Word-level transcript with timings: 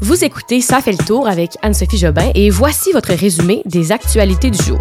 Vous 0.00 0.24
écoutez 0.24 0.60
Ça 0.60 0.80
fait 0.80 0.92
le 0.92 1.04
tour 1.04 1.26
avec 1.26 1.56
Anne-Sophie 1.60 1.98
Jobin 1.98 2.30
et 2.36 2.50
voici 2.50 2.92
votre 2.92 3.12
résumé 3.12 3.62
des 3.64 3.90
actualités 3.90 4.48
du 4.48 4.62
jour. 4.62 4.78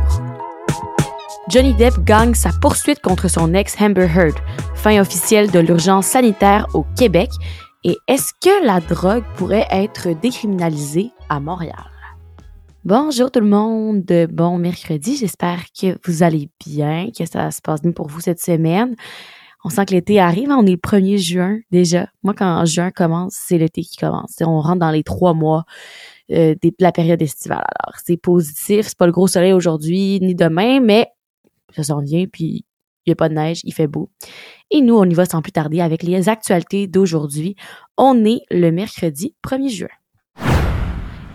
Johnny 1.49 1.73
Depp 1.73 2.03
gagne 2.03 2.35
sa 2.35 2.51
poursuite 2.61 3.01
contre 3.01 3.27
son 3.27 3.55
ex 3.55 3.75
Amber 3.81 4.07
Heard. 4.15 4.35
Fin 4.75 5.01
officielle 5.01 5.49
de 5.49 5.57
l'urgence 5.57 6.05
sanitaire 6.05 6.67
au 6.75 6.85
Québec. 6.95 7.31
Et 7.83 7.97
est-ce 8.07 8.31
que 8.39 8.63
la 8.63 8.79
drogue 8.79 9.23
pourrait 9.37 9.65
être 9.71 10.09
décriminalisée 10.21 11.09
à 11.29 11.39
Montréal? 11.39 11.89
Bonjour 12.85 13.31
tout 13.31 13.39
le 13.39 13.47
monde, 13.47 14.05
bon 14.31 14.59
mercredi, 14.59 15.17
j'espère 15.17 15.63
que 15.77 15.97
vous 16.05 16.21
allez 16.21 16.49
bien, 16.63 17.09
que 17.09 17.25
ça 17.25 17.49
se 17.49 17.61
passe 17.61 17.81
bien 17.81 17.91
pour 17.91 18.07
vous 18.07 18.21
cette 18.21 18.39
semaine. 18.39 18.95
On 19.63 19.69
sent 19.69 19.85
que 19.85 19.93
l'été 19.93 20.19
arrive, 20.19 20.51
hein, 20.51 20.57
on 20.59 20.65
est 20.65 20.71
le 20.71 20.77
1er 20.77 21.17
juin 21.17 21.59
déjà. 21.71 22.07
Moi, 22.23 22.33
quand 22.33 22.63
juin 22.65 22.91
commence, 22.91 23.33
c'est 23.33 23.57
l'été 23.57 23.81
qui 23.81 23.97
commence. 23.97 24.35
On 24.41 24.61
rentre 24.61 24.79
dans 24.79 24.91
les 24.91 25.03
trois 25.03 25.33
mois 25.33 25.65
euh, 26.31 26.55
de 26.61 26.71
la 26.79 26.91
période 26.91 27.21
estivale. 27.21 27.65
Alors, 27.79 27.99
c'est 28.03 28.17
positif, 28.17 28.87
c'est 28.87 28.97
pas 28.97 29.07
le 29.07 29.11
gros 29.11 29.27
soleil 29.27 29.53
aujourd'hui 29.53 30.19
ni 30.21 30.35
demain, 30.35 30.79
mais 30.79 31.07
ça 31.75 31.83
s'en 31.83 32.01
vient, 32.01 32.25
puis 32.31 32.65
il 33.05 33.09
n'y 33.09 33.13
a 33.13 33.15
pas 33.15 33.29
de 33.29 33.33
neige, 33.33 33.61
il 33.63 33.73
fait 33.73 33.87
beau. 33.87 34.09
Et 34.69 34.81
nous, 34.81 34.95
on 34.97 35.05
y 35.05 35.13
va 35.13 35.25
sans 35.25 35.41
plus 35.41 35.53
tarder 35.53 35.79
avec 35.79 36.03
les 36.03 36.27
actualités 36.29 36.87
d'aujourd'hui. 36.87 37.55
On 37.97 38.25
est 38.25 38.41
le 38.51 38.71
mercredi 38.71 39.33
1er 39.47 39.69
juin. 39.69 39.87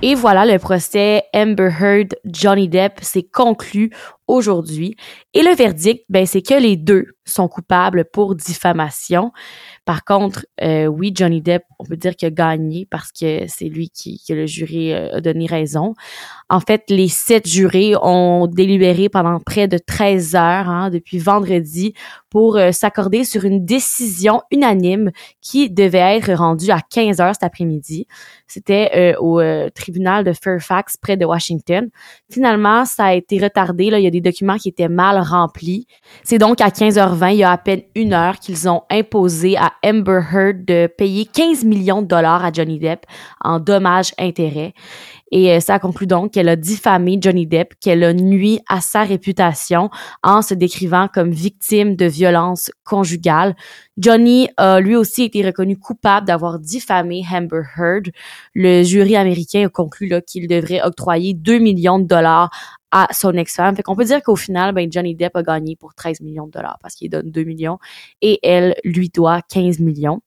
Et 0.04 0.16
voilà, 0.16 0.44
le 0.44 0.58
procès 0.58 1.22
Amber 1.32 1.70
Heard 1.80 2.16
Johnny 2.24 2.68
Depp 2.68 2.98
s'est 3.02 3.22
conclu 3.22 3.92
aujourd'hui. 4.26 4.96
Et 5.34 5.42
le 5.42 5.54
verdict, 5.54 6.04
ben, 6.08 6.26
c'est 6.26 6.42
que 6.42 6.54
les 6.54 6.76
deux 6.76 7.06
sont 7.24 7.48
coupables 7.48 8.04
pour 8.12 8.34
diffamation. 8.34 9.32
Par 9.84 10.04
contre, 10.04 10.44
euh, 10.60 10.86
oui, 10.86 11.12
Johnny 11.14 11.40
Depp, 11.40 11.62
on 11.78 11.84
peut 11.84 11.96
dire 11.96 12.16
qu'il 12.16 12.26
a 12.26 12.30
gagné 12.30 12.86
parce 12.90 13.12
que 13.12 13.44
c'est 13.46 13.68
lui 13.68 13.90
qui, 13.90 14.22
que 14.26 14.34
le 14.34 14.46
jury 14.46 14.92
euh, 14.92 15.16
a 15.16 15.20
donné 15.20 15.46
raison. 15.46 15.94
En 16.48 16.60
fait, 16.60 16.84
les 16.88 17.08
sept 17.08 17.46
jurés 17.46 17.94
ont 18.00 18.46
délibéré 18.46 19.08
pendant 19.08 19.38
près 19.40 19.68
de 19.68 19.78
13 19.78 20.34
heures 20.34 20.68
hein, 20.68 20.90
depuis 20.90 21.18
vendredi 21.18 21.94
pour 22.28 22.56
euh, 22.56 22.72
s'accorder 22.72 23.24
sur 23.24 23.44
une 23.44 23.64
décision 23.64 24.42
unanime 24.50 25.10
qui 25.40 25.70
devait 25.70 26.16
être 26.16 26.32
rendue 26.32 26.70
à 26.70 26.80
15 26.80 27.20
heures 27.20 27.34
cet 27.34 27.44
après-midi. 27.44 28.06
C'était 28.46 29.14
au 29.18 29.40
tribunal 29.74 30.24
de 30.24 30.32
Fairfax 30.32 30.98
près 30.98 31.16
de 31.16 31.24
Washington. 31.24 31.88
Finalement, 32.30 32.84
ça 32.84 33.06
a 33.06 33.14
été 33.14 33.38
retardé. 33.38 33.88
Là, 33.88 33.98
il 33.98 34.04
y 34.04 34.06
a 34.06 34.10
des 34.12 34.20
documents 34.20 34.56
qui 34.56 34.68
étaient 34.68 34.88
mal 34.88 35.18
remplis. 35.18 35.86
C'est 36.22 36.38
donc 36.38 36.60
à 36.60 36.68
15h20, 36.68 37.32
il 37.32 37.38
y 37.38 37.42
a 37.42 37.50
à 37.50 37.58
peine 37.58 37.82
une 37.96 38.12
heure 38.12 38.38
qu'ils 38.38 38.68
ont 38.68 38.82
imposé 38.90 39.56
à 39.56 39.72
Amber 39.84 40.20
Heard 40.32 40.64
de 40.64 40.86
payer 40.86 41.26
15 41.26 41.64
millions 41.64 42.02
de 42.02 42.06
dollars 42.06 42.44
à 42.44 42.52
Johnny 42.52 42.78
Depp 42.78 43.06
en 43.40 43.58
dommages-intérêts. 43.58 44.74
Et 45.32 45.50
euh, 45.50 45.60
ça 45.60 45.78
conclut 45.78 46.06
donc 46.06 46.32
qu'elle 46.32 46.50
a 46.50 46.56
diffamé 46.56 47.18
Johnny 47.20 47.46
Depp, 47.46 47.72
qu'elle 47.80 48.04
a 48.04 48.12
nuit 48.12 48.60
à 48.68 48.82
sa 48.82 49.02
réputation 49.02 49.88
en 50.22 50.42
se 50.42 50.52
décrivant 50.52 51.08
comme 51.12 51.30
victime 51.30 51.96
de 51.96 52.04
violences 52.04 52.70
conjugales. 52.84 53.56
Johnny 53.96 54.48
a 54.58 54.78
lui 54.80 54.94
aussi 54.94 55.24
été 55.24 55.44
reconnu 55.44 55.78
coupable 55.78 56.26
d'avoir 56.26 56.58
diffamé 56.58 57.22
Amber 57.32 57.62
Heard. 57.76 58.10
Le 58.54 58.82
jury 58.82 59.16
américain 59.16 59.66
a 59.66 59.68
conclu 59.70 60.12
qu'il 60.26 60.48
devrait 60.48 60.82
octroyer 60.82 61.32
2 61.32 61.58
millions 61.58 61.98
de 61.98 62.06
dollars 62.06 62.50
à 62.92 63.08
son 63.12 63.32
ex-femme. 63.32 63.74
Fait 63.74 63.82
qu'on 63.82 63.96
peut 63.96 64.04
dire 64.04 64.22
qu'au 64.22 64.36
final, 64.36 64.72
ben, 64.74 64.90
Johnny 64.92 65.14
Depp 65.14 65.34
a 65.36 65.42
gagné 65.42 65.76
pour 65.76 65.94
13 65.94 66.20
millions 66.20 66.46
de 66.46 66.52
dollars 66.52 66.78
parce 66.82 66.94
qu'il 66.94 67.10
donne 67.10 67.30
2 67.30 67.42
millions 67.44 67.78
et 68.20 68.38
elle 68.46 68.76
lui 68.84 69.08
doit 69.08 69.40
15 69.42 69.80
millions. 69.80 70.20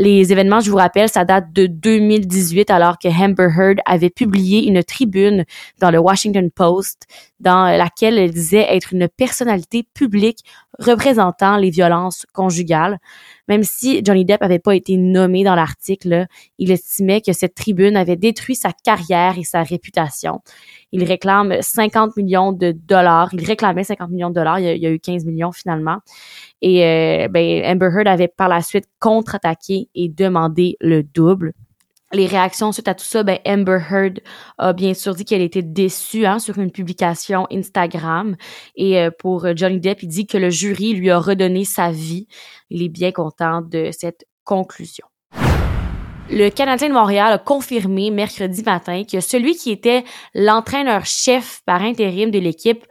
Les 0.00 0.32
événements, 0.32 0.60
je 0.60 0.70
vous 0.70 0.78
rappelle, 0.78 1.10
ça 1.10 1.26
date 1.26 1.52
de 1.52 1.66
2018 1.66 2.70
alors 2.70 2.98
que 2.98 3.08
Amber 3.08 3.48
Heard 3.54 3.80
avait 3.84 4.08
publié 4.08 4.66
une 4.66 4.82
tribune 4.82 5.44
dans 5.78 5.90
le 5.90 5.98
Washington 5.98 6.50
Post 6.50 7.06
dans 7.38 7.64
laquelle 7.76 8.16
elle 8.16 8.30
disait 8.30 8.64
être 8.70 8.94
une 8.94 9.08
personnalité 9.08 9.86
publique 9.92 10.38
représentant 10.78 11.58
les 11.58 11.68
violences 11.68 12.26
conjugales. 12.32 12.98
Même 13.48 13.62
si 13.62 14.00
Johnny 14.04 14.24
Depp 14.24 14.42
avait 14.42 14.58
pas 14.58 14.74
été 14.74 14.96
nommé 14.96 15.44
dans 15.44 15.54
l'article, 15.54 16.26
il 16.58 16.70
estimait 16.70 17.20
que 17.20 17.32
cette 17.32 17.54
tribune 17.54 17.96
avait 17.96 18.16
détruit 18.16 18.54
sa 18.54 18.70
carrière 18.72 19.36
et 19.36 19.44
sa 19.44 19.62
réputation. 19.62 20.40
Il 20.92 21.04
réclame 21.04 21.60
50 21.60 22.16
millions 22.16 22.52
de 22.52 22.72
dollars. 22.72 23.30
Il 23.32 23.44
réclamait 23.44 23.84
50 23.84 24.10
millions 24.10 24.30
de 24.30 24.34
dollars. 24.34 24.60
Il 24.60 24.78
y 24.78 24.86
a, 24.86 24.90
eu 24.90 24.98
15 24.98 25.24
millions 25.24 25.52
finalement. 25.52 25.98
Et 26.62 26.84
euh, 26.84 27.28
ben, 27.28 27.64
Amber 27.64 27.88
Heard 27.94 28.08
avait 28.08 28.28
par 28.28 28.48
la 28.48 28.62
suite 28.62 28.86
contre-attaqué 28.98 29.88
et 29.94 30.08
demandé 30.08 30.76
le 30.80 31.02
double 31.02 31.52
les 32.12 32.26
réactions 32.26 32.72
suite 32.72 32.88
à 32.88 32.94
tout 32.94 33.04
ça, 33.04 33.22
ben 33.22 33.38
Amber 33.46 33.78
Heard 33.90 34.20
a 34.58 34.72
bien 34.72 34.94
sûr 34.94 35.14
dit 35.14 35.24
qu'elle 35.24 35.42
était 35.42 35.62
déçue 35.62 36.26
hein, 36.26 36.38
sur 36.38 36.58
une 36.58 36.72
publication 36.72 37.46
Instagram. 37.52 38.36
Et 38.74 38.98
euh, 38.98 39.10
pour 39.16 39.46
Johnny 39.56 39.80
Depp, 39.80 40.02
il 40.02 40.08
dit 40.08 40.26
que 40.26 40.36
le 40.36 40.50
jury 40.50 40.94
lui 40.94 41.10
a 41.10 41.18
redonné 41.18 41.64
sa 41.64 41.90
vie. 41.90 42.26
Il 42.68 42.82
est 42.82 42.88
bien 42.88 43.12
content 43.12 43.60
de 43.62 43.90
cette 43.92 44.26
conclusion. 44.44 45.06
Le 46.32 46.48
Canadien 46.48 46.88
de 46.88 46.94
Montréal 46.94 47.32
a 47.32 47.38
confirmé 47.38 48.10
mercredi 48.10 48.62
matin 48.62 49.02
que 49.04 49.20
celui 49.20 49.56
qui 49.56 49.70
était 49.70 50.04
l'entraîneur-chef 50.34 51.60
par 51.66 51.82
intérim 51.82 52.30
de 52.30 52.38
l'équipe 52.38 52.84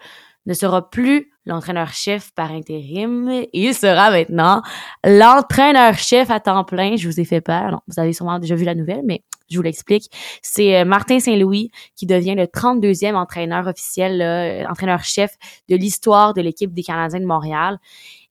ne 0.45 0.53
sera 0.53 0.89
plus 0.89 1.31
l'entraîneur-chef 1.49 2.31
par 2.33 2.51
intérim. 2.51 3.43
Il 3.53 3.73
sera 3.73 4.11
maintenant 4.11 4.61
l'entraîneur-chef 5.03 6.29
à 6.31 6.39
temps 6.39 6.63
plein. 6.63 6.95
Je 6.95 7.07
vous 7.07 7.19
ai 7.19 7.25
fait 7.25 7.41
peur. 7.41 7.71
Non, 7.71 7.79
vous 7.87 7.99
avez 7.99 8.13
sûrement 8.13 8.39
déjà 8.39 8.55
vu 8.55 8.63
la 8.63 8.75
nouvelle, 8.75 9.01
mais 9.03 9.23
je 9.49 9.57
vous 9.57 9.63
l'explique. 9.63 10.09
C'est 10.41 10.77
euh, 10.77 10.85
Martin 10.85 11.19
Saint-Louis 11.19 11.71
qui 11.95 12.05
devient 12.05 12.35
le 12.35 12.45
32e 12.45 13.15
entraîneur 13.15 13.67
officiel, 13.67 14.21
euh, 14.21 14.69
entraîneur-chef 14.69 15.35
de 15.67 15.75
l'histoire 15.75 16.33
de 16.33 16.41
l'équipe 16.41 16.73
des 16.73 16.83
Canadiens 16.83 17.19
de 17.19 17.25
Montréal. 17.25 17.79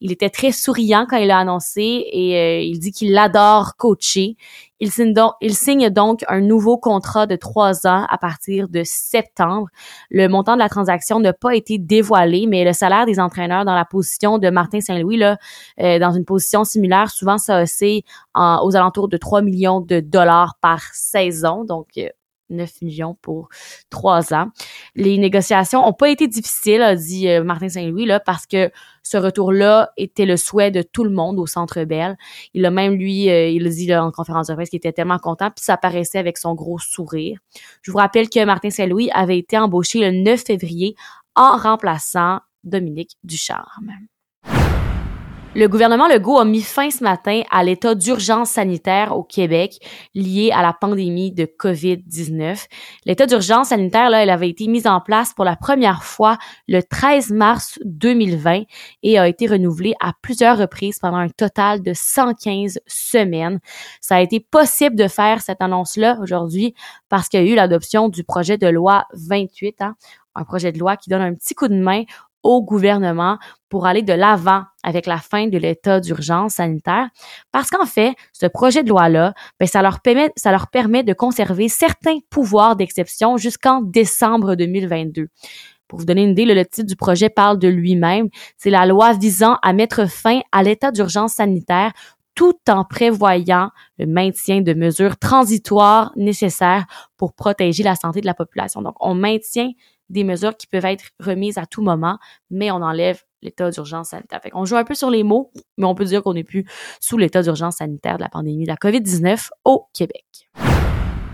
Il 0.01 0.13
était 0.13 0.31
très 0.31 0.53
souriant 0.53 1.07
quand 1.09 1.17
il 1.17 1.27
l'a 1.27 1.39
annoncé 1.39 2.07
et 2.13 2.37
euh, 2.37 2.61
il 2.61 2.79
dit 2.79 2.93
qu'il 2.93 3.17
adore 3.19 3.77
coacher. 3.77 4.37
Il 4.81 4.93
signe, 4.93 5.91
donc, 5.91 6.25
un 6.29 6.41
nouveau 6.41 6.79
contrat 6.79 7.27
de 7.27 7.35
trois 7.35 7.87
ans 7.89 8.07
à 8.09 8.17
partir 8.17 8.69
de 8.69 8.83
septembre. 8.85 9.67
Le 10.09 10.29
montant 10.29 10.55
de 10.55 10.61
la 10.61 10.69
transaction 10.69 11.19
n'a 11.19 11.33
pas 11.33 11.57
été 11.57 11.79
dévoilé, 11.79 12.47
mais 12.47 12.65
le 12.65 12.73
salaire 12.73 13.05
des 13.05 13.19
entraîneurs 13.19 13.65
dans 13.65 13.75
la 13.75 13.85
position 13.85 14.39
de 14.39 14.51
Martin 14.51 14.81
Saint-Louis, 14.81 15.17
là, 15.17 15.37
euh, 15.81 15.99
dans 15.99 16.13
une 16.13 16.25
position 16.25 16.63
similaire, 16.63 17.11
souvent 17.11 17.39
ça 17.39 17.63
oscille 17.63 18.03
aux 18.37 18.77
alentours 18.77 19.09
de 19.09 19.17
3 19.17 19.43
millions 19.43 19.81
de 19.81 19.99
dollars 19.99 20.55
par 20.61 20.81
saison. 20.93 21.65
Donc, 21.65 21.89
euh, 21.99 22.09
9 22.51 22.83
millions 22.83 23.17
pour 23.21 23.49
trois 23.91 24.33
ans. 24.35 24.49
Les 24.95 25.19
négociations 25.19 25.87
ont 25.87 25.93
pas 25.93 26.11
été 26.11 26.29
difficiles, 26.29 26.83
a 26.83 26.97
dit 26.97 27.29
euh, 27.29 27.43
Martin 27.45 27.69
Saint-Louis, 27.69 28.07
là, 28.07 28.21
parce 28.21 28.47
que 28.47 28.71
ce 29.03 29.17
retour-là 29.17 29.91
était 29.97 30.27
le 30.27 30.37
souhait 30.37 30.71
de 30.71 30.83
tout 30.83 31.05
le 31.05 31.11
monde 31.11 31.39
au 31.39 31.47
Centre 31.47 31.85
Bell. 31.85 32.17
Il 32.55 32.65
a 32.67 32.71
même, 32.71 32.95
lui, 32.95 33.31
euh, 33.31 33.49
il 33.49 33.67
a 33.67 33.71
dit 33.71 33.95
en 33.95 34.11
conférence 34.11 34.49
de 34.49 34.55
presse 34.55 34.71
qu'il 34.71 34.79
était 34.79 34.93
tellement 34.93 35.19
content, 35.19 35.51
puis 35.51 35.65
ça 35.65 35.75
apparaissait 35.75 36.19
avec 36.19 36.39
son 36.39 36.55
gros 36.55 36.79
sourire. 36.79 37.39
Je 37.83 37.91
vous 37.91 37.99
rappelle 37.99 38.29
que 38.29 38.45
Martin 38.45 38.71
Saint-Louis 38.71 39.11
avait 39.13 39.39
été 39.39 39.59
embauché 39.59 40.01
le 40.01 40.11
9 40.11 40.43
février 40.45 40.95
en 41.35 41.57
remplaçant 41.57 42.41
Dominique 42.65 43.17
Ducharme. 43.25 43.93
Le 45.59 45.67
gouvernement 45.67 46.07
Legault 46.07 46.39
a 46.39 46.45
mis 46.45 46.63
fin 46.63 46.89
ce 46.89 47.03
matin 47.03 47.43
à 47.51 47.65
l'état 47.65 47.97
d'urgence 47.97 48.51
sanitaire 48.51 49.17
au 49.17 49.25
Québec 49.25 49.85
lié 50.15 50.53
à 50.55 50.63
la 50.63 50.73
pandémie 50.73 51.33
de 51.33 51.47
COVID-19. 51.47 52.67
L'état 53.07 53.27
d'urgence 53.27 53.71
sanitaire, 53.71 54.09
là, 54.09 54.23
elle 54.23 54.31
avait 54.31 54.51
été 54.51 54.69
mise 54.69 54.87
en 54.87 55.01
place 55.01 55.35
pour 55.35 55.45
la 55.45 55.57
première 55.57 56.05
fois 56.05 56.39
le 56.69 56.81
13 56.81 57.33
mars 57.33 57.81
2020 57.85 58.63
et 59.03 59.19
a 59.19 59.27
été 59.27 59.49
renouvelée 59.49 59.95
à 59.99 60.13
plusieurs 60.23 60.59
reprises 60.59 61.01
pendant 61.01 61.17
un 61.17 61.29
total 61.29 61.83
de 61.83 61.93
115 61.93 62.79
semaines. 62.87 63.59
Ça 64.01 64.15
a 64.15 64.21
été 64.21 64.39
possible 64.39 64.95
de 64.95 65.09
faire 65.09 65.41
cette 65.41 65.61
annonce-là 65.61 66.21
aujourd'hui 66.23 66.73
parce 67.09 67.29
qu'il 67.29 67.45
y 67.45 67.49
a 67.49 67.53
eu 67.53 67.57
l'adoption 67.57 68.09
du 68.09 68.23
projet 68.23 68.59
de 68.59 68.69
loi 68.69 69.07
28, 69.15 69.83
hein, 69.83 69.97
un 70.37 70.45
projet 70.45 70.71
de 70.71 70.79
loi 70.79 70.97
qui 70.97 71.11
donne 71.11 71.23
un 71.23 71.35
petit 71.35 71.57
coup 71.57 71.67
de 71.67 71.75
main 71.75 72.05
au 72.43 72.63
gouvernement 72.63 73.39
pour 73.69 73.87
aller 73.87 74.03
de 74.03 74.13
l'avant 74.13 74.63
avec 74.83 75.07
la 75.07 75.19
fin 75.19 75.49
de 75.49 75.59
l'état 75.59 76.01
d'urgence 76.01 76.55
sanitaire. 76.55 77.09
Parce 77.53 77.71
qu'en 77.71 77.87
fait, 77.87 78.15
ce 78.33 78.47
projet 78.47 78.83
de 78.83 78.89
loi-là, 78.89 79.35
ben, 79.61 79.67
ça, 79.67 79.83
leur 79.83 80.01
permet, 80.01 80.31
ça 80.37 80.51
leur 80.51 80.69
permet 80.69 81.03
de 81.03 81.13
conserver 81.13 81.69
certains 81.69 82.19
pouvoirs 82.31 82.77
d'exception 82.77 83.37
jusqu'en 83.37 83.83
décembre 83.83 84.55
2022. 84.55 85.29
Pour 85.89 85.99
vous 85.99 86.05
donner 86.05 86.23
une 86.23 86.31
idée, 86.31 86.45
le, 86.45 86.67
titre 86.67 86.87
du 86.87 86.97
projet 86.97 87.31
parle 87.31 87.59
de 87.59 87.69
lui-même. 87.69 88.29
C'est 88.59 88.71
la 88.71 88.87
loi 88.87 89.15
visant 89.15 89.57
à 89.63 89.73
mettre 89.73 90.09
fin 90.09 90.41
à 90.53 90.63
l'état 90.63 90.93
d'urgence 90.93 91.35
sanitaire 91.35 91.93
tout 92.35 92.55
en 92.69 92.85
prévoyant 92.85 93.71
le 93.99 94.07
maintien 94.07 94.61
de 94.61 94.73
mesures 94.73 95.17
transitoires 95.17 96.13
nécessaires 96.15 96.87
pour 97.17 97.33
protéger 97.33 97.83
la 97.83 97.97
santé 97.97 98.21
de 98.21 98.27
la 98.27 98.35
population. 98.35 98.81
Donc, 98.81 98.95
on 99.01 99.15
maintient 99.15 99.71
des 100.09 100.25
mesures 100.25 100.57
qui 100.57 100.67
peuvent 100.67 100.85
être 100.85 101.05
remises 101.21 101.59
à 101.59 101.67
tout 101.67 101.83
moment, 101.83 102.19
mais 102.51 102.71
on 102.71 102.77
enlève 102.77 103.23
l'état 103.43 103.71
d'urgence 103.71 104.09
sanitaire. 104.09 104.41
On 104.53 104.65
joue 104.65 104.77
un 104.77 104.85
peu 104.85 104.95
sur 104.95 105.11
les 105.11 105.23
mots, 105.23 105.53
mais 105.77 105.87
on 105.87 105.95
peut 105.95 106.05
dire 106.05 106.23
qu'on 106.23 106.35
n'est 106.35 106.45
plus 106.45 106.65
sous 107.01 107.19
l'état 107.19 107.43
d'urgence 107.43 107.77
sanitaire 107.77 108.17
de 108.17 108.23
la 108.23 108.29
pandémie 108.29 108.65
de 108.65 108.71
la 108.71 108.77
COVID-19 108.77 109.49
au 109.65 109.87
Québec. 109.95 110.25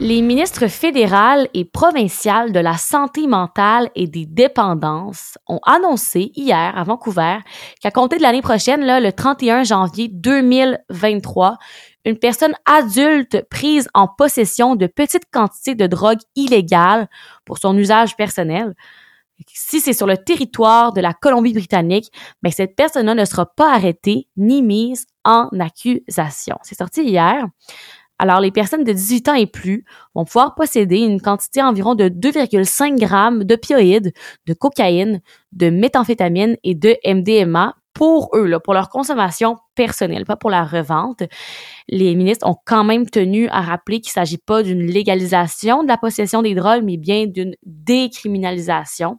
Les 0.00 0.22
ministres 0.22 0.66
fédérales 0.66 1.48
et 1.54 1.64
provinciales 1.64 2.50
de 2.50 2.58
la 2.58 2.76
santé 2.76 3.28
mentale 3.28 3.90
et 3.94 4.08
des 4.08 4.26
dépendances 4.26 5.38
ont 5.46 5.60
annoncé 5.64 6.32
hier 6.34 6.76
à 6.76 6.82
Vancouver 6.82 7.38
qu'à 7.80 7.92
compter 7.92 8.16
de 8.16 8.22
l'année 8.22 8.42
prochaine, 8.42 8.84
le 8.84 9.12
31 9.12 9.62
janvier 9.62 10.08
2023, 10.08 11.58
une 12.04 12.18
personne 12.18 12.54
adulte 12.66 13.42
prise 13.48 13.88
en 13.94 14.08
possession 14.08 14.76
de 14.76 14.86
petites 14.86 15.30
quantités 15.30 15.74
de 15.74 15.86
drogue 15.86 16.20
illégales 16.36 17.08
pour 17.44 17.58
son 17.58 17.76
usage 17.76 18.16
personnel, 18.16 18.74
si 19.48 19.80
c'est 19.80 19.92
sur 19.92 20.06
le 20.06 20.16
territoire 20.16 20.92
de 20.92 21.00
la 21.00 21.12
Colombie-Britannique, 21.12 22.10
mais 22.42 22.50
ben, 22.50 22.52
cette 22.52 22.76
personne-là 22.76 23.14
ne 23.14 23.24
sera 23.24 23.46
pas 23.46 23.72
arrêtée 23.74 24.28
ni 24.36 24.62
mise 24.62 25.06
en 25.24 25.48
accusation. 25.58 26.56
C'est 26.62 26.78
sorti 26.78 27.02
hier. 27.02 27.46
Alors, 28.18 28.40
les 28.40 28.52
personnes 28.52 28.84
de 28.84 28.92
18 28.92 29.28
ans 29.28 29.34
et 29.34 29.46
plus 29.46 29.84
vont 30.14 30.24
pouvoir 30.24 30.54
posséder 30.54 30.98
une 30.98 31.20
quantité 31.20 31.62
environ 31.62 31.96
de 31.96 32.08
2,5 32.08 32.96
grammes 32.96 33.42
d'opioïdes, 33.42 34.12
de 34.46 34.54
cocaïne, 34.54 35.20
de 35.52 35.68
méthamphétamine 35.68 36.56
et 36.62 36.76
de 36.76 36.96
MDMA 37.04 37.74
pour 37.94 38.30
eux, 38.34 38.46
là, 38.46 38.60
pour 38.60 38.74
leur 38.74 38.88
consommation 38.88 39.56
personnelle, 39.74 40.24
pas 40.24 40.36
pour 40.36 40.50
la 40.50 40.64
revente. 40.64 41.22
Les 41.88 42.14
ministres 42.14 42.46
ont 42.46 42.56
quand 42.66 42.84
même 42.84 43.08
tenu 43.08 43.48
à 43.48 43.62
rappeler 43.62 44.00
qu'il 44.00 44.10
ne 44.10 44.24
s'agit 44.24 44.38
pas 44.38 44.62
d'une 44.62 44.82
légalisation 44.82 45.84
de 45.84 45.88
la 45.88 45.96
possession 45.96 46.42
des 46.42 46.54
drogues, 46.54 46.82
mais 46.84 46.96
bien 46.96 47.26
d'une 47.26 47.54
décriminalisation. 47.64 49.18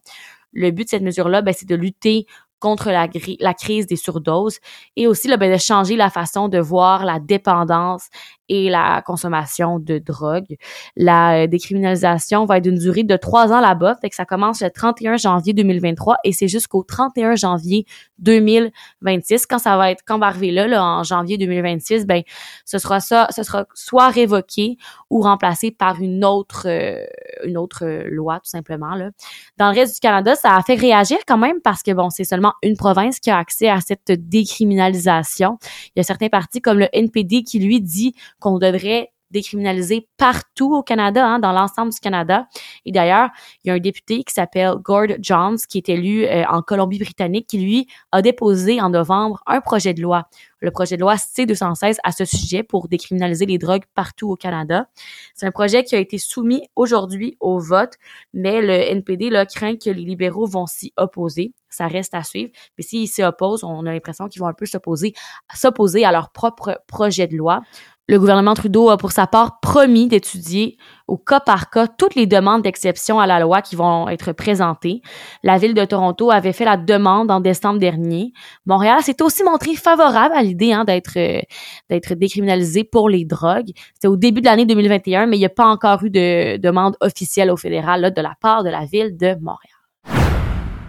Le 0.52 0.72
but 0.72 0.84
de 0.84 0.90
cette 0.90 1.04
mesure-là, 1.04 1.42
ben, 1.42 1.54
c'est 1.58 1.68
de 1.68 1.76
lutter 1.76 2.28
contre 2.60 2.90
la, 2.90 3.54
crise 3.54 3.86
des 3.86 3.96
surdoses 3.96 4.60
et 4.96 5.08
aussi 5.08 5.28
ben, 5.38 5.52
de 5.52 5.58
changer 5.58 5.96
la 5.96 6.10
façon 6.10 6.48
de 6.48 6.58
voir 6.58 7.06
la 7.06 7.20
dépendance 7.20 8.08
et 8.50 8.70
la 8.70 9.02
consommation 9.02 9.80
de 9.80 9.98
drogue. 9.98 10.56
La 10.96 11.44
euh, 11.44 11.48
décriminalisation 11.48 12.46
va 12.46 12.58
être 12.58 12.64
d'une 12.64 12.78
durée 12.78 13.04
de 13.04 13.18
trois 13.18 13.52
ans 13.52 13.62
là-bas, 13.62 13.96
fait 14.02 14.10
que 14.10 14.16
ça 14.16 14.26
commence 14.26 14.62
le 14.62 14.70
31 14.70 15.18
janvier 15.18 15.54
2023 15.54 16.18
et 16.24 16.32
c'est 16.32 16.48
jusqu'au 16.48 16.84
31 16.84 17.36
janvier 17.36 17.86
2026. 18.20 19.46
Quand 19.48 19.60
ça 19.60 19.78
va 19.78 19.92
être, 19.92 20.04
quand 20.06 20.16
on 20.16 20.20
va 20.20 20.28
arriver 20.28 20.52
là, 20.52 20.68
là, 20.68 20.84
en 20.84 21.04
janvier 21.04 21.38
2026, 21.38 22.06
ben 22.06 22.22
ce 22.66 22.78
sera 22.78 23.00
ça, 23.00 23.28
ce 23.32 23.44
sera 23.44 23.66
soit 23.74 24.10
révoqué 24.10 24.78
ou 25.10 25.22
remplacé 25.22 25.72
par 25.72 26.02
une 26.02 26.24
autre, 26.24 26.68
euh, 26.68 27.06
une 27.44 27.58
autre 27.58 27.86
loi 28.10 28.40
tout 28.40 28.50
simplement 28.50 28.96
là. 28.96 29.10
Dans 29.58 29.72
le 29.72 29.76
reste 29.76 29.96
du 29.96 30.00
Canada, 30.00 30.36
ça 30.36 30.56
a 30.56 30.62
fait 30.62 30.76
réagir 30.76 31.18
quand 31.28 31.38
même 31.38 31.62
parce 31.62 31.82
que 31.84 31.92
bon, 31.92 32.10
c'est 32.10 32.24
seulement 32.24 32.54
une 32.62 32.78
province 32.78 33.20
qui 33.20 33.30
a 33.30 33.38
accès 33.38 33.70
à 33.70 33.82
cette 33.82 34.12
décriminalisation. 34.12 35.58
Il 35.96 36.00
y 36.00 36.02
a 36.02 36.04
certains 36.04 36.30
partis 36.30 36.62
comme 36.62 36.80
le 36.80 36.88
NPD 36.94 37.44
qui 37.44 37.60
lui 37.60 37.82
dit 37.82 38.14
qu'on 38.40 38.58
devrait 38.58 39.12
décriminaliser 39.32 40.08
partout 40.18 40.74
au 40.76 40.84
Canada, 40.84 41.26
hein, 41.26 41.40
dans 41.40 41.52
l'ensemble 41.52 41.92
du 41.92 42.00
Canada. 42.00 42.48
Et 42.86 42.92
d'ailleurs, 42.92 43.30
il 43.64 43.68
y 43.68 43.72
a 43.72 43.74
un 43.74 43.80
député 43.80 44.24
qui 44.24 44.34
s'appelle 44.34 44.76
Gord 44.82 45.08
Johns, 45.20 45.58
qui 45.68 45.80
est 45.80 45.90
élu 45.90 46.26
euh, 46.26 46.46
en 46.48 46.62
Colombie-Britannique, 46.62 47.48
qui 47.48 47.58
lui 47.58 47.88
a 48.12 48.22
déposé 48.22 48.80
en 48.82 48.90
novembre 48.90 49.42
un 49.46 49.62
projet 49.62 49.94
de 49.94 50.02
loi, 50.02 50.30
le 50.60 50.72
projet 50.72 50.96
de 50.96 51.02
loi 51.02 51.18
C-216 51.18 51.98
à 52.04 52.12
ce 52.12 52.24
sujet 52.24 52.64
pour 52.64 52.88
décriminaliser 52.88 53.46
les 53.46 53.58
drogues 53.58 53.84
partout 53.94 54.30
au 54.30 54.36
Canada. 54.36 54.88
C'est 55.34 55.46
un 55.46 55.52
projet 55.52 55.84
qui 55.84 55.96
a 55.96 56.00
été 56.00 56.18
soumis 56.18 56.64
aujourd'hui 56.76 57.36
au 57.40 57.60
vote, 57.60 57.94
mais 58.34 58.62
le 58.62 58.74
NPD 58.74 59.30
là, 59.30 59.46
craint 59.46 59.76
que 59.76 59.90
les 59.90 60.06
libéraux 60.06 60.46
vont 60.46 60.66
s'y 60.66 60.94
opposer. 60.98 61.54
Ça 61.70 61.88
reste 61.88 62.14
à 62.14 62.24
suivre. 62.24 62.52
Mais 62.78 62.84
s'ils 62.84 63.10
s'y 63.10 63.22
opposent, 63.22 63.66
on 63.66 63.86
a 63.86 63.92
l'impression 63.92 64.30
qu'ils 64.30 64.40
vont 64.40 64.48
un 64.48 64.54
peu 64.54 64.66
s'opposer, 64.66 65.14
s'opposer 65.54 66.06
à 66.06 66.14
leur 66.14 66.32
propre 66.32 66.82
projet 66.88 67.28
de 67.28 67.36
loi. 67.36 67.62
Le 68.08 68.20
gouvernement 68.20 68.54
Trudeau 68.54 68.92
a 68.92 68.98
pour 68.98 69.12
sa 69.12 69.26
part 69.26 69.60
promis 69.60 70.08
d'étudier 70.08 70.78
au 71.08 71.18
cas 71.18 71.40
par 71.40 71.72
cas 71.72 71.88
toutes 71.88 72.14
les 72.14 72.28
demandes 72.28 72.62
d'exception 72.62 73.20
à 73.20 73.26
la 73.26 73.40
loi 73.40 73.64
qui 73.64 73.76
vont 73.76 74.08
être 74.10 74.32
présentées. 74.32 75.02
La 75.42 75.58
ville 75.58 75.74
de 75.74 75.84
Toronto 75.86 76.30
avait 76.30 76.54
fait 76.54 76.66
la 76.66 76.78
demande 76.78 77.32
en 77.32 77.40
décembre 77.40 77.80
dernier. 77.80 78.32
Montréal 78.68 79.02
s'est 79.02 79.24
aussi 79.24 79.44
montré 79.44 79.74
favorable 79.74 80.36
à 80.36 80.44
l'idée 80.44 80.72
hein, 80.72 80.84
d'être 80.84 81.18
euh, 81.18 81.42
d'être 81.90 82.14
décriminalisé 82.14 82.84
pour 82.84 83.10
les 83.10 83.26
drogues. 83.26 83.72
C'était 83.96 84.08
au 84.08 84.18
début 84.18 84.42
de 84.42 84.46
l'année 84.46 84.68
2021, 84.68 85.26
mais 85.26 85.38
il 85.38 85.40
n'y 85.40 85.46
a 85.48 85.50
pas 85.50 85.66
encore 85.66 86.04
eu 86.04 86.12
de 86.12 86.58
demande 86.58 86.96
officielle 87.02 87.50
au 87.50 87.58
fédéral 87.58 88.02
là, 88.02 88.12
de 88.12 88.22
la 88.22 88.36
part 88.40 88.64
de 88.64 88.70
la 88.70 88.86
ville 88.86 89.18
de 89.18 89.34
Montréal. 89.42 89.75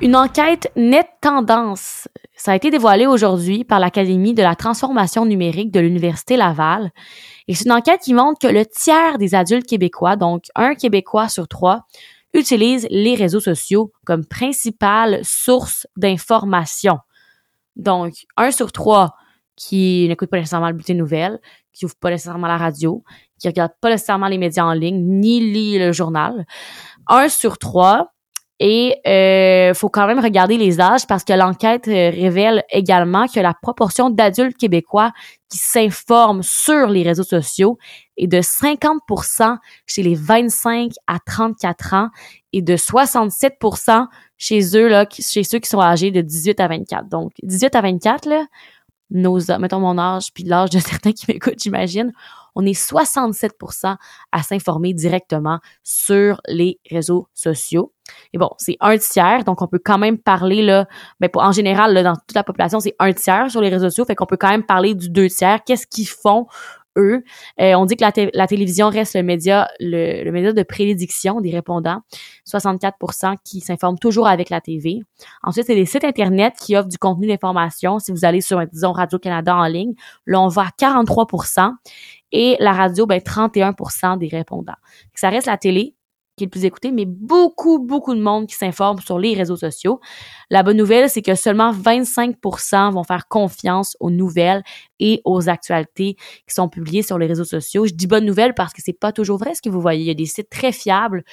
Une 0.02 0.14
enquête 0.14 0.70
nette 0.76 1.08
tendance, 1.22 2.06
ça 2.34 2.52
a 2.52 2.54
été 2.56 2.70
dévoilé 2.70 3.06
aujourd'hui 3.06 3.64
par 3.64 3.81
l'Académie 3.81 4.34
de 4.34 4.43
la 4.43 4.54
transformation 4.54 5.25
numérique 5.25 5.72
de 5.72 5.81
l'Université 5.81 6.37
Laval. 6.37 6.93
Et 7.48 7.54
c'est 7.54 7.64
une 7.64 7.72
enquête 7.72 8.02
qui 8.02 8.12
montre 8.12 8.38
que 8.38 8.52
le 8.52 8.66
tiers 8.66 9.16
des 9.16 9.34
adultes 9.34 9.66
québécois, 9.66 10.16
donc 10.16 10.44
un 10.54 10.75
Québécois 10.75 11.31
sur 11.31 11.48
trois, 11.48 11.87
utilise 12.34 12.87
les 12.90 13.14
réseaux 13.14 13.40
sociaux 13.40 13.90
comme 14.04 14.26
principale 14.26 15.20
source 15.25 15.87
d'information. 15.96 16.98
Donc, 17.76 18.26
un 18.37 18.50
sur 18.50 18.72
trois 18.72 19.14
qui 19.56 20.06
n'écoute 20.08 20.28
pas 20.28 20.37
nécessairement 20.37 20.69
le 20.69 20.75
bulletin 20.75 20.93
de 20.93 20.98
nouvelles, 20.98 21.40
qui 21.72 21.87
ouvre 21.87 21.96
pas 21.96 22.10
nécessairement 22.10 22.48
la 22.48 22.58
radio, 22.58 23.02
qui 23.38 23.48
regarde 23.48 23.72
pas 23.81 23.88
nécessairement 23.88 24.28
les 24.28 24.37
médias 24.37 24.64
en 24.64 24.75
ligne, 24.75 25.02
ni 25.02 25.40
lit 25.40 25.78
le 25.78 25.93
journal. 25.93 26.44
Un 27.06 27.31
sur 27.31 27.56
trois 27.56 28.12
et 28.58 28.97
euh, 29.06 29.75
faut 29.75 29.91
quand 29.91 30.06
même 30.06 30.19
regarder 30.19 30.56
les 30.56 30.81
âges 30.81 31.06
parce 31.06 31.25
que 31.25 31.35
l'enquête 31.35 31.88
euh, 31.88 32.11
révèle 32.11 32.64
également 32.70 33.26
que 33.29 33.38
la 33.38 33.53
proportion 33.53 34.08
d'adultes 34.08 34.56
québécois 34.56 35.12
qui 35.50 35.58
s'informent 35.58 36.43
sur 36.43 36.88
les 36.88 37.03
réseaux 37.03 37.23
sociaux 37.23 37.76
est 38.17 38.29
de 38.29 38.38
50% 38.38 39.58
chez 39.87 40.03
les 40.03 40.14
25 40.14 40.93
à 41.06 41.19
34 41.19 41.94
ans 41.94 42.08
et 42.55 42.62
de 42.62 42.76
67% 42.76 44.06
chez 44.38 44.76
eux 44.76 44.88
là, 44.88 45.05
chez 45.11 45.44
ceux 45.44 45.58
qui 45.58 45.69
sont 45.69 45.81
âgés 45.81 46.11
de 46.11 46.23
18 46.23 46.58
à 46.61 46.69
24. 46.69 47.08
Donc 47.11 47.32
18 47.43 47.75
à 47.76 47.82
24 47.82 48.26
là, 48.26 48.47
nos 49.11 49.38
mettons 49.58 49.81
mon 49.81 49.99
âge 49.99 50.32
puis 50.32 50.44
l'âge 50.44 50.70
de 50.70 50.79
certains 50.81 51.12
qui 51.12 51.26
m'écoutent, 51.29 51.62
j'imagine, 51.62 52.11
on 52.56 52.67
est 52.67 52.73
67% 52.73 53.97
à 54.32 54.43
s'informer 54.43 54.94
directement 54.94 55.61
sur 55.85 56.41
les 56.49 56.81
réseaux 56.91 57.29
sociaux. 57.35 57.93
Et 58.32 58.38
bon, 58.38 58.50
c'est 58.58 58.76
un 58.81 58.97
tiers, 58.99 59.44
donc 59.44 59.62
on 59.62 59.69
peut 59.69 59.81
quand 59.82 59.99
même 59.99 60.19
parler 60.19 60.62
là, 60.62 60.87
ben 61.20 61.29
en 61.35 61.53
général 61.53 62.03
dans 62.03 62.14
toute 62.14 62.35
la 62.35 62.44
population, 62.44 62.81
c'est 62.81 62.97
un 62.99 63.12
tiers 63.12 63.50
sur 63.50 63.61
les 63.61 63.69
réseaux 63.69 63.91
sociaux, 63.91 64.05
fait 64.05 64.14
qu'on 64.14 64.26
peut 64.26 64.37
quand 64.37 64.50
même 64.50 64.64
parler 64.64 64.94
du 64.94 65.11
deux 65.11 65.29
tiers. 65.29 65.62
Qu'est-ce 65.64 65.87
qu'ils 65.87 66.08
font 66.08 66.47
Euh, 66.96 67.20
on 67.58 67.84
dit 67.84 67.96
que 67.96 68.04
la, 68.34 68.46
télévision 68.46 68.88
reste 68.88 69.14
le 69.14 69.22
média, 69.22 69.69
le, 69.81 70.31
média 70.31 70.52
de 70.52 70.62
prédiction 70.62 71.40
des 71.40 71.50
répondants. 71.50 72.00
64% 72.46 73.36
qui 73.44 73.60
s'informent 73.60 73.98
toujours 73.98 74.29
avec 74.29 74.50
la 74.50 74.60
TV. 74.60 75.00
Ensuite, 75.43 75.67
c'est 75.67 75.74
les 75.74 75.86
sites 75.86 76.05
Internet 76.05 76.55
qui 76.60 76.76
offrent 76.76 76.88
du 76.88 76.98
contenu 76.98 77.26
d'information. 77.26 77.98
Si 77.98 78.12
vous 78.12 78.24
allez 78.24 78.41
sur, 78.41 78.65
disons, 78.67 78.93
Radio-Canada 78.93 79.56
en 79.56 79.67
ligne, 79.67 79.94
là, 80.26 80.41
on 80.41 80.48
va 80.48 80.62
à 80.62 80.70
43% 80.79 81.72
et 82.32 82.56
la 82.60 82.72
radio, 82.72 83.06
ben, 83.06 83.20
31% 83.20 84.19
des 84.19 84.29
répondants. 84.29 84.74
Ça 85.15 85.31
reste 85.31 85.46
la 85.46 85.56
télé, 85.56 85.95
qui 86.36 86.44
est 86.44 86.46
le 86.46 86.50
plus 86.50 86.64
écouté, 86.64 86.93
mais 86.93 87.06
beaucoup, 87.06 87.78
beaucoup 87.78 88.14
de 88.14 88.20
monde 88.20 88.46
qui 88.46 88.55
s'informe 88.55 89.00
sur 89.00 89.19
les 89.19 89.34
réseaux 89.34 89.56
sociaux. 89.56 90.00
La 90.50 90.62
bonne 90.62 90.76
nouvelle, 90.76 91.08
c'est 91.08 91.22
que 91.22 91.34
seulement 91.34 91.72
25% 91.72 92.93
vont 92.93 93.05
faire 93.05 93.26
confiance 93.28 93.96
aux 94.00 94.10
nouvelles 94.10 94.62
et 95.00 95.22
aux 95.24 95.48
actualités 95.48 96.16
qui 96.46 96.55
sont 96.55 96.69
publiées 96.69 97.02
sur 97.02 97.19
les 97.19 97.26
réseaux 97.26 97.44
sociaux. 97.44 97.86
Je 97.86 97.94
dis 97.94 98.06
bonne 98.06 98.26
nouvelle 98.26 98.55
parce 98.55 98.72
que 98.72 98.82
c'est 98.84 98.93
pas 98.93 99.12
toujours 99.12 99.38
vrai 99.38 99.55
ce 99.55 99.62
que 99.62 99.70
vous 99.70 99.81
voyez. 99.81 100.02
Il 100.02 100.06
y 100.06 100.10
a 100.10 100.14
des 100.14 100.26
sites 100.26 100.50
très 100.50 100.72
fiables 100.72 101.24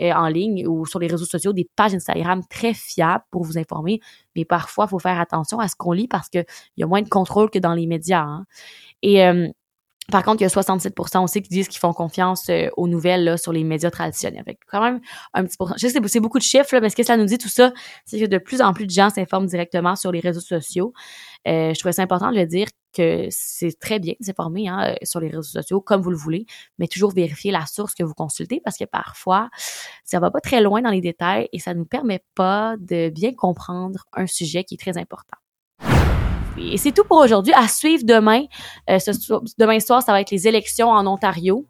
euh, 0.00 0.12
en 0.12 0.28
ligne 0.28 0.66
ou 0.66 0.86
sur 0.86 0.98
les 0.98 1.06
réseaux 1.06 1.26
sociaux, 1.26 1.52
des 1.52 1.68
pages 1.76 1.94
Instagram 1.94 2.42
très 2.48 2.72
fiables 2.72 3.24
pour 3.30 3.44
vous 3.44 3.58
informer, 3.58 4.00
mais 4.34 4.44
parfois, 4.44 4.86
il 4.86 4.88
faut 4.88 4.98
faire 4.98 5.20
attention 5.20 5.58
à 5.58 5.68
ce 5.68 5.76
qu'on 5.76 5.92
lit 5.92 6.08
parce 6.08 6.28
qu'il 6.28 6.46
y 6.78 6.82
a 6.82 6.86
moins 6.86 7.02
de 7.02 7.08
contrôle 7.08 7.50
que 7.50 7.58
dans 7.58 7.74
les 7.74 7.86
médias. 7.86 8.22
Hein. 8.22 8.46
Et 9.02 9.24
euh, 9.26 9.48
par 10.12 10.22
contre, 10.22 10.42
il 10.42 10.44
y 10.44 10.46
a 10.46 10.48
67% 10.48 11.24
aussi 11.24 11.42
qui 11.42 11.48
disent 11.48 11.68
qu'ils 11.68 11.80
font 11.80 11.94
confiance 11.94 12.48
euh, 12.50 12.68
aux 12.76 12.86
nouvelles 12.86 13.24
là, 13.24 13.36
sur 13.38 13.50
les 13.50 13.64
médias 13.64 13.90
traditionnels. 13.90 14.40
Avec 14.40 14.60
quand 14.70 14.82
même 14.82 15.00
un 15.32 15.44
petit 15.44 15.56
pourcentage. 15.56 15.80
Je 15.80 15.88
sais 15.88 16.00
c'est 16.06 16.20
beaucoup 16.20 16.38
de 16.38 16.44
chiffres, 16.44 16.68
là, 16.74 16.80
mais 16.80 16.90
ce 16.90 16.96
que 16.96 17.02
ça 17.02 17.16
nous 17.16 17.24
dit 17.24 17.38
tout 17.38 17.48
ça, 17.48 17.72
c'est 18.04 18.20
que 18.20 18.26
de 18.26 18.38
plus 18.38 18.60
en 18.60 18.74
plus 18.74 18.86
de 18.86 18.90
gens 18.90 19.08
s'informent 19.08 19.46
directement 19.46 19.96
sur 19.96 20.12
les 20.12 20.20
réseaux 20.20 20.40
sociaux. 20.40 20.92
Euh, 21.48 21.72
je 21.72 21.78
trouvais 21.78 21.94
ça 21.94 22.02
important 22.02 22.30
de 22.30 22.36
le 22.36 22.46
dire 22.46 22.68
que 22.92 23.26
c'est 23.30 23.72
très 23.80 23.98
bien 23.98 24.12
de 24.20 24.24
s'informer 24.26 24.68
hein, 24.68 24.90
euh, 24.90 24.94
sur 25.02 25.18
les 25.18 25.28
réseaux 25.28 25.42
sociaux 25.42 25.80
comme 25.80 26.02
vous 26.02 26.10
le 26.10 26.16
voulez, 26.16 26.44
mais 26.78 26.88
toujours 26.88 27.12
vérifier 27.12 27.50
la 27.50 27.64
source 27.64 27.94
que 27.94 28.04
vous 28.04 28.14
consultez 28.14 28.60
parce 28.62 28.76
que 28.76 28.84
parfois, 28.84 29.48
ça 30.04 30.20
va 30.20 30.30
pas 30.30 30.40
très 30.40 30.60
loin 30.60 30.82
dans 30.82 30.90
les 30.90 31.00
détails 31.00 31.48
et 31.52 31.58
ça 31.58 31.72
nous 31.72 31.86
permet 31.86 32.22
pas 32.34 32.76
de 32.78 33.08
bien 33.08 33.32
comprendre 33.32 34.04
un 34.12 34.26
sujet 34.26 34.64
qui 34.64 34.74
est 34.74 34.78
très 34.78 34.98
important. 34.98 35.41
Et 36.58 36.76
c'est 36.76 36.92
tout 36.92 37.04
pour 37.04 37.18
aujourd'hui. 37.18 37.52
À 37.54 37.68
suivre 37.68 38.04
demain. 38.04 38.42
Euh, 38.90 38.98
demain 39.58 39.80
soir, 39.80 40.02
ça 40.02 40.12
va 40.12 40.20
être 40.20 40.30
les 40.30 40.48
élections 40.48 40.88
en 40.88 41.06
Ontario. 41.06 41.66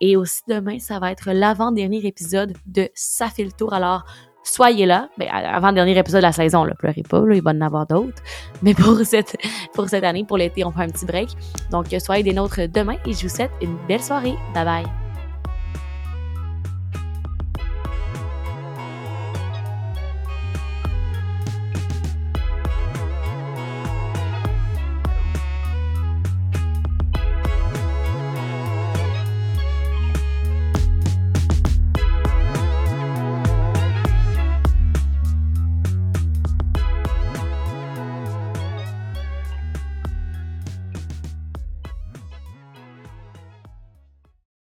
Et 0.00 0.16
aussi 0.16 0.42
demain, 0.48 0.78
ça 0.78 0.98
va 0.98 1.12
être 1.12 1.32
l'avant-dernier 1.32 2.06
épisode 2.06 2.54
de 2.66 2.88
Ça 2.94 3.28
fait 3.28 3.44
le 3.44 3.52
tour. 3.52 3.72
Alors, 3.72 4.04
soyez 4.42 4.86
là. 4.86 5.08
Ben, 5.18 5.28
avant-dernier 5.28 5.96
épisode 5.98 6.20
de 6.20 6.26
la 6.26 6.32
saison, 6.32 6.64
là, 6.64 6.74
pleurez 6.74 7.02
pas, 7.02 7.20
là, 7.20 7.34
il 7.34 7.42
va 7.42 7.50
en 7.50 7.60
avoir 7.60 7.86
d'autres. 7.86 8.22
Mais 8.62 8.74
pour 8.74 8.98
cette, 9.04 9.36
pour 9.74 9.88
cette 9.88 10.04
année, 10.04 10.24
pour 10.24 10.38
l'été, 10.38 10.64
on 10.64 10.70
fait 10.70 10.82
un 10.82 10.88
petit 10.88 11.06
break. 11.06 11.30
Donc, 11.70 11.86
soyez 12.04 12.22
des 12.22 12.32
nôtres 12.32 12.68
demain 12.68 12.96
et 13.06 13.12
je 13.12 13.22
vous 13.22 13.34
souhaite 13.34 13.52
une 13.60 13.76
belle 13.86 14.02
soirée. 14.02 14.34
Bye 14.54 14.64
bye. 14.64 15.09